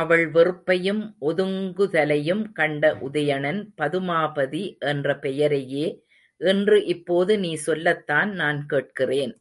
அவள் 0.00 0.22
வெறுப்பையும் 0.30 1.00
ஒதுங்குதலையும் 1.20 2.42
கண்ட 2.52 2.90
உதயணன் 3.06 3.60
பதுமாபதி 3.76 4.62
என்ற 4.86 5.16
பெயரையே 5.18 5.86
இன்று 6.40 6.78
இப்போது 6.86 7.34
நீ 7.38 7.52
சொல்லத்தான் 7.66 8.32
நான் 8.34 8.60
கேட்கிறேன். 8.66 9.34